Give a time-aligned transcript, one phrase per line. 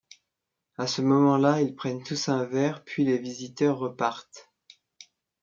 [0.79, 4.49] À ce moment-là, ils prennent tous un verre, puis les visiteurs repartent.